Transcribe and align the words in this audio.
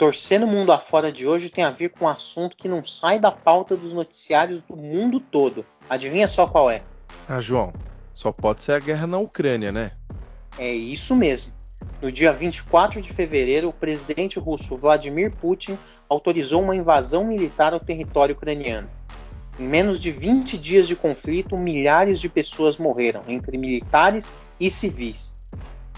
Torcer 0.00 0.40
no 0.40 0.46
Mundo 0.46 0.72
Afora 0.72 1.12
de 1.12 1.26
hoje 1.26 1.50
tem 1.50 1.62
a 1.62 1.68
ver 1.68 1.90
com 1.90 2.06
um 2.06 2.08
assunto 2.08 2.56
que 2.56 2.66
não 2.66 2.82
sai 2.82 3.18
da 3.18 3.30
pauta 3.30 3.76
dos 3.76 3.92
noticiários 3.92 4.62
do 4.62 4.74
mundo 4.74 5.20
todo. 5.20 5.62
Adivinha 5.90 6.26
só 6.26 6.46
qual 6.46 6.70
é? 6.70 6.80
Ah, 7.28 7.38
João, 7.38 7.70
só 8.14 8.32
pode 8.32 8.62
ser 8.62 8.72
a 8.72 8.78
guerra 8.78 9.06
na 9.06 9.18
Ucrânia, 9.18 9.70
né? 9.70 9.90
É 10.56 10.72
isso 10.72 11.14
mesmo. 11.14 11.52
No 12.00 12.10
dia 12.10 12.32
24 12.32 13.02
de 13.02 13.12
fevereiro, 13.12 13.68
o 13.68 13.74
presidente 13.74 14.38
russo 14.38 14.78
Vladimir 14.78 15.30
Putin 15.36 15.78
autorizou 16.08 16.62
uma 16.62 16.74
invasão 16.74 17.24
militar 17.24 17.74
ao 17.74 17.80
território 17.80 18.34
ucraniano. 18.34 18.88
Em 19.58 19.68
menos 19.68 20.00
de 20.00 20.10
20 20.10 20.56
dias 20.56 20.88
de 20.88 20.96
conflito, 20.96 21.58
milhares 21.58 22.20
de 22.20 22.30
pessoas 22.30 22.78
morreram, 22.78 23.22
entre 23.28 23.58
militares 23.58 24.32
e 24.58 24.70
civis. 24.70 25.39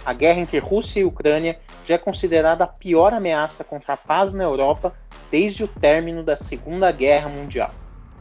A 0.05 0.12
guerra 0.12 0.41
entre 0.41 0.59
Rússia 0.59 1.01
e 1.01 1.05
Ucrânia 1.05 1.59
já 1.84 1.95
é 1.95 1.98
considerada 1.98 2.65
a 2.65 2.66
pior 2.66 3.12
ameaça 3.12 3.62
contra 3.62 3.95
a 3.95 3.97
paz 3.97 4.34
na 4.34 4.42
Europa 4.42 4.92
desde 5.30 5.62
o 5.62 5.69
término 5.69 6.23
da 6.23 6.37
Segunda 6.37 6.91
Guerra 6.91 7.28
Mundial. 7.28 7.73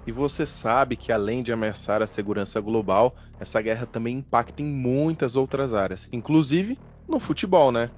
E 0.05 0.11
você 0.11 0.45
sabe 0.45 0.95
que 0.95 1.11
além 1.11 1.43
de 1.43 1.51
ameaçar 1.51 2.01
a 2.01 2.07
segurança 2.07 2.59
global, 2.59 3.15
essa 3.39 3.61
guerra 3.61 3.85
também 3.85 4.17
impacta 4.17 4.61
em 4.61 4.65
muitas 4.65 5.35
outras 5.35 5.73
áreas, 5.73 6.07
inclusive 6.11 6.77
no 7.07 7.19
futebol, 7.19 7.71
né? 7.71 7.89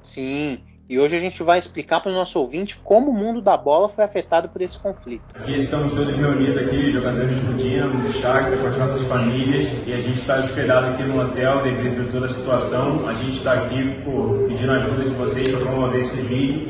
Sim, 0.00 0.62
e 0.88 1.00
hoje 1.00 1.16
a 1.16 1.18
gente 1.18 1.42
vai 1.42 1.58
explicar 1.58 2.00
para 2.00 2.12
o 2.12 2.14
nosso 2.14 2.38
ouvinte 2.38 2.76
como 2.76 3.10
o 3.10 3.14
mundo 3.14 3.40
da 3.40 3.56
bola 3.56 3.88
foi 3.88 4.04
afetado 4.04 4.48
por 4.48 4.62
esse 4.62 4.78
conflito. 4.78 5.24
Aqui 5.34 5.58
estamos 5.58 5.92
todos 5.92 6.14
reunidos 6.14 6.58
aqui, 6.58 6.92
jogadores 6.92 7.38
do 7.40 7.56
Dinamo, 7.56 8.02
do 8.02 8.12
Shakhtar, 8.12 8.58
com 8.58 8.66
as 8.66 8.76
nossas 8.76 9.02
famílias, 9.06 9.66
e 9.84 9.92
a 9.92 9.96
gente 9.96 10.20
está 10.20 10.38
hospedado 10.38 10.86
aqui 10.86 11.02
no 11.02 11.20
hotel 11.20 11.62
devido 11.62 12.08
a 12.08 12.12
toda 12.12 12.26
a 12.26 12.28
situação. 12.28 13.08
A 13.08 13.14
gente 13.14 13.38
está 13.38 13.54
aqui 13.54 14.00
por, 14.04 14.46
pedindo 14.48 14.72
a 14.72 14.76
ajuda 14.76 15.04
de 15.04 15.14
vocês 15.14 15.48
para 15.48 15.60
promover 15.60 16.00
esse 16.00 16.20
vídeo, 16.22 16.68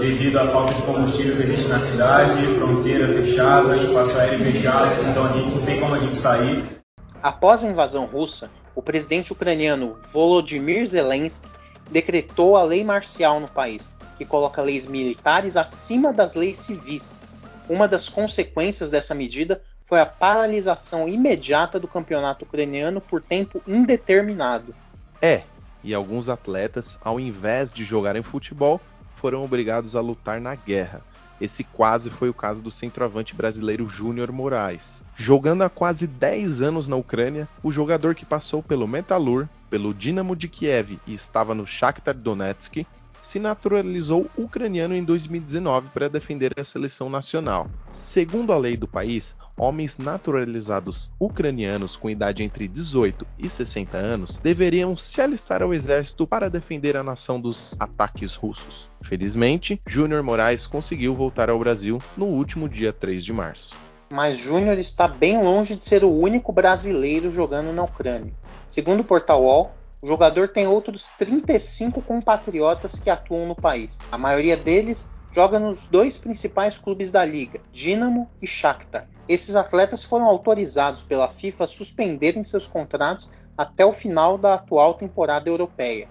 devido 0.00 0.38
à 0.38 0.48
falta 0.48 0.74
de 0.74 0.82
combustível 0.82 1.36
que 1.36 1.42
existe 1.44 1.68
na 1.68 1.78
cidade, 1.78 2.46
fronteira 2.58 3.08
fechada, 3.08 3.76
espaço 3.76 4.18
aéreo 4.18 4.40
fechado, 4.40 5.08
então 5.08 5.24
a 5.24 5.32
gente 5.32 5.54
não 5.54 5.64
tem 5.64 5.80
como 5.80 5.94
a 5.94 5.98
gente 5.98 6.16
sair. 6.16 6.82
Após 7.22 7.62
a 7.62 7.68
invasão 7.68 8.06
russa, 8.06 8.50
o 8.74 8.82
presidente 8.82 9.32
ucraniano 9.32 9.92
Volodymyr 10.12 10.84
Zelensky 10.84 11.48
decretou 11.92 12.56
a 12.56 12.64
lei 12.64 12.82
marcial 12.82 13.38
no 13.38 13.46
país, 13.46 13.88
que 14.16 14.24
coloca 14.24 14.62
leis 14.62 14.86
militares 14.86 15.56
acima 15.56 16.12
das 16.12 16.34
leis 16.34 16.56
civis. 16.56 17.22
Uma 17.68 17.86
das 17.86 18.08
consequências 18.08 18.90
dessa 18.90 19.14
medida 19.14 19.60
foi 19.82 20.00
a 20.00 20.06
paralisação 20.06 21.08
imediata 21.08 21.78
do 21.78 21.86
campeonato 21.86 22.44
ucraniano 22.44 23.00
por 23.00 23.20
tempo 23.20 23.62
indeterminado. 23.68 24.74
É, 25.20 25.42
e 25.84 25.92
alguns 25.92 26.28
atletas, 26.28 26.98
ao 27.02 27.20
invés 27.20 27.70
de 27.70 27.84
jogarem 27.84 28.22
futebol, 28.22 28.80
foram 29.16 29.44
obrigados 29.44 29.94
a 29.94 30.00
lutar 30.00 30.40
na 30.40 30.54
guerra. 30.54 31.02
Esse 31.42 31.64
quase 31.64 32.08
foi 32.08 32.28
o 32.28 32.34
caso 32.34 32.62
do 32.62 32.70
centroavante 32.70 33.34
brasileiro 33.34 33.88
Júnior 33.88 34.30
Moraes. 34.30 35.02
Jogando 35.16 35.62
há 35.62 35.68
quase 35.68 36.06
10 36.06 36.62
anos 36.62 36.86
na 36.86 36.94
Ucrânia, 36.94 37.48
o 37.64 37.72
jogador 37.72 38.14
que 38.14 38.24
passou 38.24 38.62
pelo 38.62 38.86
Metalur, 38.86 39.48
pelo 39.68 39.92
Dinamo 39.92 40.36
de 40.36 40.46
Kiev 40.46 41.00
e 41.04 41.12
estava 41.12 41.52
no 41.52 41.66
Shakhtar 41.66 42.14
Donetsk, 42.14 42.86
se 43.22 43.38
naturalizou 43.38 44.28
ucraniano 44.36 44.94
em 44.94 45.04
2019 45.04 45.88
para 45.94 46.08
defender 46.08 46.52
a 46.58 46.64
seleção 46.64 47.08
nacional. 47.08 47.66
Segundo 47.90 48.52
a 48.52 48.58
lei 48.58 48.76
do 48.76 48.88
país, 48.88 49.36
homens 49.56 49.98
naturalizados 49.98 51.10
ucranianos 51.20 51.96
com 51.96 52.10
idade 52.10 52.42
entre 52.42 52.66
18 52.66 53.26
e 53.38 53.48
60 53.48 53.96
anos 53.96 54.38
deveriam 54.38 54.96
se 54.96 55.20
alistar 55.20 55.62
ao 55.62 55.72
exército 55.72 56.26
para 56.26 56.50
defender 56.50 56.96
a 56.96 57.02
nação 57.02 57.38
dos 57.38 57.76
ataques 57.78 58.34
russos. 58.34 58.90
Felizmente, 59.04 59.80
Júnior 59.86 60.22
Moraes 60.22 60.66
conseguiu 60.66 61.14
voltar 61.14 61.48
ao 61.48 61.58
Brasil 61.58 61.98
no 62.16 62.26
último 62.26 62.68
dia 62.68 62.92
3 62.92 63.24
de 63.24 63.32
março. 63.32 63.74
Mas 64.10 64.38
Júnior 64.38 64.76
está 64.78 65.08
bem 65.08 65.42
longe 65.42 65.74
de 65.74 65.84
ser 65.84 66.04
o 66.04 66.10
único 66.10 66.52
brasileiro 66.52 67.30
jogando 67.30 67.72
na 67.72 67.82
Ucrânia. 67.82 68.34
Segundo 68.66 69.00
o 69.00 69.04
portal 69.04 69.42
UOL, 69.42 69.70
o 70.02 70.08
jogador 70.08 70.48
tem 70.48 70.66
outros 70.66 71.10
35 71.10 72.02
compatriotas 72.02 72.98
que 72.98 73.08
atuam 73.08 73.46
no 73.46 73.54
país. 73.54 74.00
A 74.10 74.18
maioria 74.18 74.56
deles 74.56 75.08
joga 75.30 75.60
nos 75.60 75.86
dois 75.86 76.18
principais 76.18 76.76
clubes 76.76 77.12
da 77.12 77.24
liga, 77.24 77.60
Dinamo 77.70 78.28
e 78.42 78.46
Shakhtar. 78.46 79.08
Esses 79.28 79.54
atletas 79.54 80.02
foram 80.02 80.26
autorizados 80.26 81.04
pela 81.04 81.28
FIFA 81.28 81.64
a 81.64 81.68
suspenderem 81.68 82.42
seus 82.42 82.66
contratos 82.66 83.48
até 83.56 83.86
o 83.86 83.92
final 83.92 84.36
da 84.36 84.54
atual 84.54 84.94
temporada 84.94 85.48
europeia. 85.48 86.08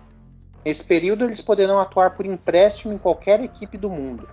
Nesse 0.65 0.85
período, 0.85 1.25
eles 1.25 1.41
poderão 1.41 1.77
atuar 1.77 2.13
por 2.13 2.25
empréstimo 2.25 2.93
em 2.93 2.97
qualquer 2.97 3.41
equipe 3.41 3.77
do 3.77 3.89
mundo. 3.89 4.25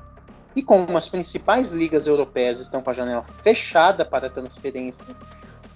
E 0.55 0.63
como 0.63 0.97
as 0.97 1.09
principais 1.09 1.73
ligas 1.73 2.07
europeias 2.07 2.61
estão 2.61 2.81
com 2.81 2.91
a 2.91 2.95
janela 2.95 3.25
fechada 3.25 4.05
para 4.05 4.31
transferências, 4.31 5.25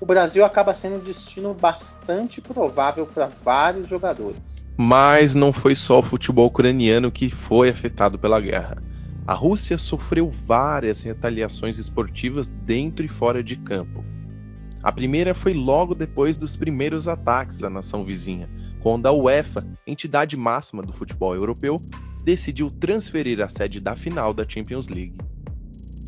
o 0.02 0.04
Brasil 0.04 0.44
acaba 0.44 0.74
sendo 0.74 0.96
um 0.96 0.98
destino 0.98 1.54
bastante 1.54 2.40
provável 2.40 3.06
para 3.06 3.26
vários 3.28 3.86
jogadores. 3.86 4.60
Mas 4.76 5.32
não 5.32 5.52
foi 5.52 5.76
só 5.76 6.00
o 6.00 6.02
futebol 6.02 6.46
ucraniano 6.46 7.12
que 7.12 7.30
foi 7.30 7.68
afetado 7.68 8.18
pela 8.18 8.40
guerra. 8.40 8.82
A 9.24 9.32
Rússia 9.32 9.78
sofreu 9.78 10.34
várias 10.44 11.02
retaliações 11.02 11.78
esportivas 11.78 12.48
dentro 12.48 13.04
e 13.04 13.08
fora 13.08 13.44
de 13.44 13.54
campo. 13.54 14.04
A 14.82 14.90
primeira 14.90 15.34
foi 15.34 15.54
logo 15.54 15.94
depois 15.94 16.36
dos 16.36 16.56
primeiros 16.56 17.06
ataques 17.06 17.62
à 17.62 17.70
nação 17.70 18.04
vizinha, 18.04 18.50
quando 18.80 19.06
a 19.06 19.12
UEFA, 19.12 19.64
entidade 19.86 20.36
máxima 20.36 20.82
do 20.82 20.92
futebol 20.92 21.32
europeu, 21.36 21.80
decidiu 22.24 22.72
transferir 22.72 23.40
a 23.40 23.48
sede 23.48 23.80
da 23.80 23.94
final 23.94 24.34
da 24.34 24.44
Champions 24.48 24.88
League. 24.88 25.14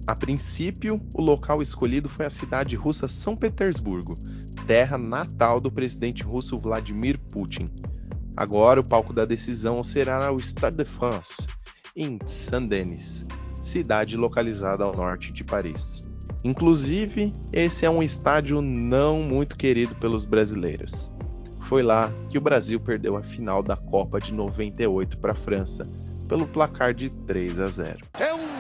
A 0.07 0.15
princípio, 0.15 1.01
o 1.15 1.23
local 1.23 1.63
escolhido 1.63 2.11
foi 2.11 2.27
a 2.27 2.31
cidade 2.31 2.77
russa 2.77 3.09
São 3.09 3.35
Petersburgo, 3.35 4.15
terra 4.67 4.99
natal 4.99 5.59
do 5.59 5.73
presidente 5.73 6.23
russo 6.23 6.59
Vladimir 6.59 7.19
Putin. 7.19 7.65
Agora, 8.37 8.81
o 8.81 8.87
palco 8.87 9.15
da 9.15 9.25
decisão 9.25 9.83
será 9.83 10.31
o 10.31 10.39
Stade 10.41 10.77
de 10.77 10.85
France, 10.85 11.47
em 11.97 12.19
Saint-Denis, 12.27 13.25
cidade 13.63 14.15
localizada 14.15 14.85
ao 14.85 14.95
norte 14.95 15.33
de 15.33 15.43
Paris. 15.43 16.03
Inclusive, 16.45 17.33
esse 17.51 17.87
é 17.87 17.91
um 17.91 18.03
estádio 18.03 18.61
não 18.61 19.23
muito 19.23 19.57
querido 19.57 19.95
pelos 19.95 20.27
brasileiros. 20.27 21.11
Foi 21.63 21.83
lá 21.83 22.13
que 22.29 22.37
o 22.37 22.43
Brasil 22.43 22.79
perdeu 22.79 23.17
a 23.17 23.23
final 23.23 23.63
da 23.63 23.77
Copa 23.77 24.21
de 24.21 24.35
98 24.35 25.17
para 25.17 25.33
a 25.33 25.37
França, 25.37 25.87
pelo 26.29 26.47
placar 26.47 26.93
de 26.93 27.09
3 27.09 27.59
a 27.59 27.71
0. 27.71 27.99
É 28.21 28.35
um 28.35 28.55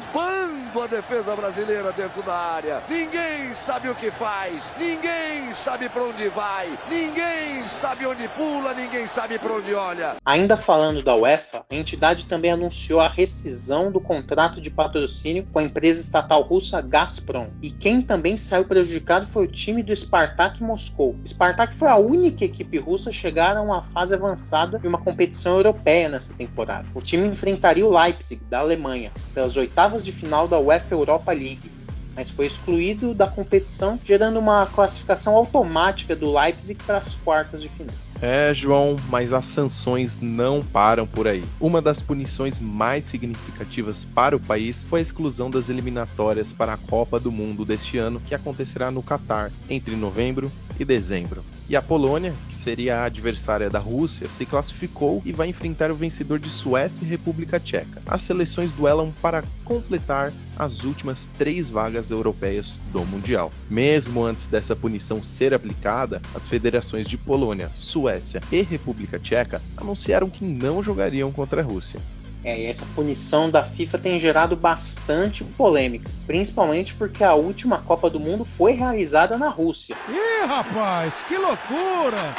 bando 0.74 0.84
a 0.84 0.86
defesa 0.88 1.36
brasileira 1.36 1.92
dentro 1.92 2.20
da 2.22 2.34
área. 2.34 2.82
Ninguém 2.88 3.54
sabe 3.54 3.88
o 3.88 3.94
que 3.94 4.10
faz, 4.10 4.60
ninguém 4.76 5.54
sabe 5.54 5.88
para 5.88 6.02
onde 6.02 6.28
vai, 6.30 6.68
ninguém 6.88 7.62
sabe 7.80 8.04
onde 8.06 8.26
pula, 8.30 8.74
ninguém 8.74 9.06
sabe 9.06 9.38
para 9.38 9.52
onde 9.52 9.72
olha. 9.72 10.16
Ainda 10.24 10.56
falando 10.56 11.00
da 11.00 11.14
UEFA, 11.14 11.64
a 11.70 11.74
entidade 11.74 12.24
também 12.24 12.50
anunciou 12.50 13.00
a 13.00 13.06
rescisão 13.06 13.92
do 13.92 14.00
contrato 14.00 14.60
de 14.60 14.68
patrocínio 14.68 15.46
com 15.52 15.60
a 15.60 15.62
empresa 15.62 16.00
estatal 16.00 16.42
russa 16.42 16.80
Gazprom. 16.80 17.50
E 17.62 17.70
quem 17.70 18.02
também 18.02 18.36
saiu 18.36 18.64
prejudicado 18.64 19.26
foi 19.26 19.44
o 19.44 19.50
time 19.50 19.82
do 19.82 19.94
Spartak 19.94 20.60
Moscou. 20.60 21.14
O 21.24 21.28
Spartak 21.28 21.72
foi 21.72 21.88
a 21.88 21.96
única 21.96 22.44
equipe 22.44 22.78
russa 22.78 23.10
a 23.10 23.12
chegar 23.12 23.56
a 23.56 23.62
uma 23.62 23.80
fase 23.80 24.14
avançada 24.14 24.78
de 24.80 24.88
uma 24.88 24.98
competição 24.98 25.56
europeia 25.56 26.08
nessa 26.08 26.34
temporada. 26.34 26.88
O 26.94 27.00
time 27.00 27.28
enfrentaria 27.28 27.86
o 27.86 27.96
Leipzig, 27.96 28.42
da 28.50 28.58
Alemanha, 28.58 29.12
pelas 29.32 29.56
oitavas 29.56 30.04
de 30.04 30.10
final 30.10 30.48
da 30.48 30.63
UEFA 30.64 30.94
Europa 30.94 31.32
League, 31.32 31.70
mas 32.16 32.30
foi 32.30 32.46
excluído 32.46 33.12
da 33.14 33.26
competição, 33.26 33.98
gerando 34.02 34.38
uma 34.38 34.66
classificação 34.66 35.34
automática 35.34 36.14
do 36.14 36.32
Leipzig 36.32 36.80
para 36.84 36.98
as 36.98 37.14
quartas 37.14 37.60
de 37.60 37.68
final. 37.68 37.94
É, 38.22 38.54
João, 38.54 38.96
mas 39.10 39.32
as 39.32 39.44
sanções 39.44 40.20
não 40.20 40.64
param 40.64 41.06
por 41.06 41.26
aí. 41.26 41.44
Uma 41.60 41.82
das 41.82 42.00
punições 42.00 42.58
mais 42.58 43.04
significativas 43.04 44.04
para 44.04 44.36
o 44.36 44.40
país 44.40 44.82
foi 44.82 45.00
a 45.00 45.02
exclusão 45.02 45.50
das 45.50 45.68
eliminatórias 45.68 46.52
para 46.52 46.72
a 46.72 46.78
Copa 46.78 47.20
do 47.20 47.30
Mundo 47.30 47.64
deste 47.64 47.98
ano, 47.98 48.22
que 48.26 48.34
acontecerá 48.34 48.90
no 48.90 49.02
Catar 49.02 49.50
entre 49.68 49.94
novembro 49.96 50.50
e 50.78 50.84
dezembro. 50.84 51.44
E 51.68 51.74
a 51.74 51.80
Polônia, 51.80 52.34
que 52.48 52.56
seria 52.56 52.98
a 52.98 53.04
adversária 53.04 53.70
da 53.70 53.78
Rússia, 53.78 54.28
se 54.28 54.44
classificou 54.44 55.22
e 55.24 55.32
vai 55.32 55.48
enfrentar 55.48 55.90
o 55.90 55.94
vencedor 55.94 56.38
de 56.38 56.50
Suécia 56.50 57.04
e 57.04 57.08
República 57.08 57.58
Tcheca. 57.58 58.02
As 58.06 58.20
seleções 58.22 58.74
duelam 58.74 59.12
para 59.22 59.42
completar 59.64 60.30
as 60.58 60.84
últimas 60.84 61.30
três 61.38 61.70
vagas 61.70 62.10
europeias 62.10 62.74
do 62.92 63.04
Mundial. 63.06 63.50
Mesmo 63.70 64.22
antes 64.22 64.46
dessa 64.46 64.76
punição 64.76 65.22
ser 65.22 65.54
aplicada, 65.54 66.20
as 66.34 66.46
federações 66.46 67.06
de 67.06 67.16
Polônia, 67.16 67.70
Suécia 67.74 68.42
e 68.52 68.60
República 68.60 69.18
Tcheca 69.18 69.62
anunciaram 69.76 70.28
que 70.28 70.44
não 70.44 70.82
jogariam 70.82 71.32
contra 71.32 71.62
a 71.62 71.64
Rússia. 71.64 72.00
É, 72.44 72.60
e 72.60 72.66
essa 72.66 72.84
punição 72.94 73.50
da 73.50 73.64
FIFA 73.64 73.98
tem 73.98 74.18
gerado 74.18 74.54
bastante 74.54 75.42
polêmica, 75.42 76.10
principalmente 76.26 76.94
porque 76.94 77.24
a 77.24 77.34
última 77.34 77.78
Copa 77.78 78.10
do 78.10 78.20
Mundo 78.20 78.44
foi 78.44 78.72
realizada 78.72 79.38
na 79.38 79.48
Rússia. 79.48 79.96
Ih, 80.08 80.46
rapaz, 80.46 81.14
que 81.26 81.38
loucura! 81.38 82.34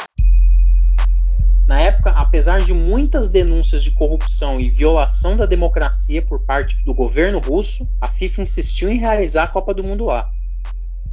Na 1.67 1.81
época, 1.81 2.11
apesar 2.11 2.61
de 2.61 2.71
muitas 2.71 3.29
denúncias 3.29 3.83
de 3.83 3.89
corrupção 3.89 4.59
e 4.59 4.69
violação 4.69 5.35
da 5.35 5.47
democracia 5.47 6.21
por 6.21 6.39
parte 6.45 6.85
do 6.85 6.93
governo 6.93 7.39
russo, 7.39 7.87
a 7.99 8.07
FIFA 8.07 8.43
insistiu 8.43 8.87
em 8.87 8.99
realizar 8.99 9.45
a 9.45 9.47
Copa 9.47 9.73
do 9.73 9.83
Mundo 9.83 10.05
lá. 10.05 10.29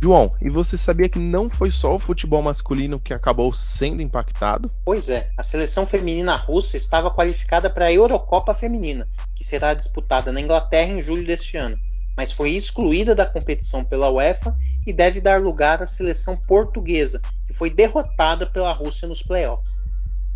João, 0.02 0.28
e 0.40 0.50
você 0.50 0.76
sabia 0.76 1.08
que 1.08 1.20
não 1.20 1.48
foi 1.48 1.70
só 1.70 1.94
o 1.94 1.98
futebol 2.00 2.42
masculino 2.42 2.98
que 2.98 3.14
acabou 3.14 3.52
sendo 3.52 4.02
impactado? 4.02 4.68
Pois 4.84 5.08
é, 5.08 5.30
a 5.38 5.44
seleção 5.44 5.86
feminina 5.86 6.34
russa 6.34 6.76
estava 6.76 7.08
qualificada 7.08 7.70
para 7.70 7.84
a 7.84 7.92
Eurocopa 7.92 8.52
Feminina, 8.52 9.06
que 9.32 9.44
será 9.44 9.74
disputada 9.74 10.32
na 10.32 10.40
Inglaterra 10.40 10.90
em 10.90 11.00
julho 11.00 11.24
deste 11.24 11.56
ano, 11.56 11.78
mas 12.16 12.32
foi 12.32 12.50
excluída 12.50 13.14
da 13.14 13.24
competição 13.24 13.84
pela 13.84 14.10
UEFA 14.10 14.52
e 14.84 14.92
deve 14.92 15.20
dar 15.20 15.40
lugar 15.40 15.80
à 15.80 15.86
seleção 15.86 16.36
portuguesa, 16.36 17.22
que 17.46 17.54
foi 17.54 17.70
derrotada 17.70 18.44
pela 18.44 18.72
Rússia 18.72 19.06
nos 19.06 19.22
playoffs. 19.22 19.84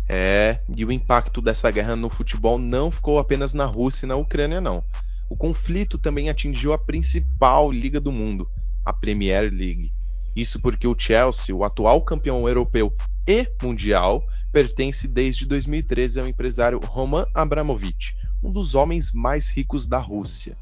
É, 0.07 0.59
e 0.77 0.85
o 0.85 0.93
impacto 0.93 1.41
dessa 1.41 1.69
guerra 1.69 1.93
no 1.93 2.09
futebol 2.09 2.57
não 2.57 2.89
ficou 2.89 3.19
apenas 3.19 3.53
na 3.53 3.65
Rússia 3.65 4.05
e 4.05 4.07
na 4.07 4.15
Ucrânia, 4.15 4.61
não. 4.61 4.81
O 5.29 5.35
conflito 5.35 5.97
também 5.97 6.29
atingiu 6.29 6.71
a 6.71 6.77
principal 6.77 7.69
liga 7.69 7.99
do 7.99 8.13
mundo, 8.13 8.49
a 8.87 8.93
Premier 8.93 9.51
League. 9.53 9.91
Isso 10.33 10.61
porque 10.61 10.87
o 10.87 10.97
Chelsea, 10.97 11.53
o 11.53 11.65
atual 11.65 12.01
campeão 12.01 12.47
europeu 12.47 12.95
e 13.27 13.45
mundial, 13.61 14.23
pertence 14.49 15.09
desde 15.09 15.45
2013 15.45 16.21
ao 16.21 16.27
empresário 16.27 16.79
Roman 16.79 17.25
Abramovich, 17.35 18.15
um 18.41 18.49
dos 18.49 18.75
homens 18.75 19.11
mais 19.11 19.49
ricos 19.49 19.85
da 19.85 19.99
Rússia. 19.99 20.57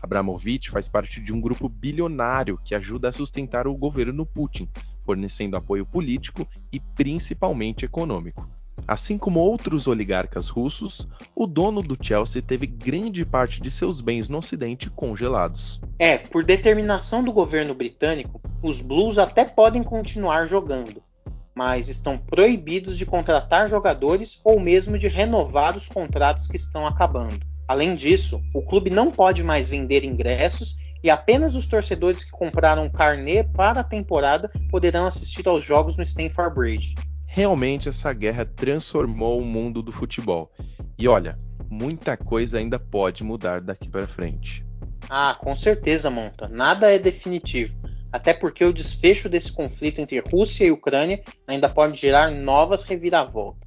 Abramovich 0.00 0.70
faz 0.70 0.88
parte 0.88 1.20
de 1.20 1.32
um 1.32 1.40
grupo 1.40 1.68
bilionário 1.68 2.60
que 2.64 2.76
ajuda 2.76 3.08
a 3.08 3.12
sustentar 3.12 3.66
o 3.66 3.76
governo 3.76 4.24
Putin, 4.24 4.68
fornecendo 5.04 5.56
apoio 5.56 5.84
político 5.84 6.46
e 6.72 6.78
principalmente 6.78 7.84
econômico. 7.84 8.48
Assim 8.86 9.16
como 9.16 9.40
outros 9.40 9.86
oligarcas 9.86 10.48
russos, 10.48 11.08
o 11.34 11.46
dono 11.46 11.80
do 11.80 11.96
Chelsea 12.00 12.42
teve 12.42 12.66
grande 12.66 13.24
parte 13.24 13.60
de 13.60 13.70
seus 13.70 14.00
bens 14.00 14.28
no 14.28 14.38
Ocidente 14.38 14.90
congelados. 14.90 15.80
É, 15.98 16.18
por 16.18 16.44
determinação 16.44 17.24
do 17.24 17.32
governo 17.32 17.74
britânico, 17.74 18.40
os 18.62 18.82
Blues 18.82 19.16
até 19.16 19.44
podem 19.44 19.82
continuar 19.82 20.46
jogando, 20.46 21.02
mas 21.54 21.88
estão 21.88 22.18
proibidos 22.18 22.98
de 22.98 23.06
contratar 23.06 23.68
jogadores 23.68 24.38
ou 24.44 24.60
mesmo 24.60 24.98
de 24.98 25.08
renovar 25.08 25.76
os 25.76 25.88
contratos 25.88 26.46
que 26.46 26.56
estão 26.56 26.86
acabando. 26.86 27.40
Além 27.66 27.94
disso, 27.94 28.42
o 28.54 28.60
clube 28.60 28.90
não 28.90 29.10
pode 29.10 29.42
mais 29.42 29.66
vender 29.66 30.04
ingressos 30.04 30.76
e 31.02 31.08
apenas 31.08 31.54
os 31.54 31.64
torcedores 31.64 32.22
que 32.22 32.30
compraram 32.30 32.90
carnê 32.90 33.42
para 33.42 33.80
a 33.80 33.84
temporada 33.84 34.50
poderão 34.70 35.06
assistir 35.06 35.48
aos 35.48 35.64
jogos 35.64 35.96
no 35.96 36.02
Stamford 36.02 36.54
Bridge. 36.54 36.94
Realmente 37.34 37.88
essa 37.88 38.12
guerra 38.12 38.46
transformou 38.46 39.40
o 39.40 39.44
mundo 39.44 39.82
do 39.82 39.90
futebol. 39.90 40.52
E 40.96 41.08
olha, 41.08 41.36
muita 41.68 42.16
coisa 42.16 42.58
ainda 42.58 42.78
pode 42.78 43.24
mudar 43.24 43.60
daqui 43.60 43.88
para 43.88 44.06
frente. 44.06 44.62
Ah, 45.10 45.36
com 45.36 45.56
certeza, 45.56 46.08
Monta. 46.10 46.46
Nada 46.46 46.94
é 46.94 46.96
definitivo. 46.96 47.76
Até 48.12 48.32
porque 48.32 48.64
o 48.64 48.72
desfecho 48.72 49.28
desse 49.28 49.50
conflito 49.50 50.00
entre 50.00 50.20
Rússia 50.20 50.64
e 50.64 50.70
Ucrânia 50.70 51.20
ainda 51.48 51.68
pode 51.68 52.00
gerar 52.00 52.30
novas 52.30 52.84
reviravoltas. 52.84 53.63